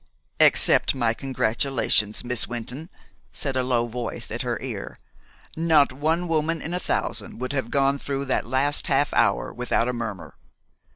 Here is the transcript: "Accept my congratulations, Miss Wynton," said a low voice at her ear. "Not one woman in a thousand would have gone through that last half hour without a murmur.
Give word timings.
"Accept 0.39 0.95
my 0.95 1.13
congratulations, 1.13 2.23
Miss 2.23 2.47
Wynton," 2.47 2.89
said 3.31 3.55
a 3.55 3.61
low 3.61 3.85
voice 3.85 4.31
at 4.31 4.41
her 4.41 4.59
ear. 4.59 4.97
"Not 5.55 5.93
one 5.93 6.27
woman 6.27 6.59
in 6.59 6.73
a 6.73 6.79
thousand 6.79 7.37
would 7.37 7.53
have 7.53 7.69
gone 7.69 7.99
through 7.99 8.25
that 8.25 8.47
last 8.47 8.87
half 8.87 9.13
hour 9.13 9.53
without 9.53 9.87
a 9.87 9.93
murmur. 9.93 10.33